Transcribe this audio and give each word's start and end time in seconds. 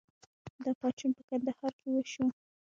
دا 0.63 0.71
پاڅون 0.79 1.11
په 1.17 1.23
کندهار 1.29 1.71
کې 1.79 1.87
وشو. 1.91 2.25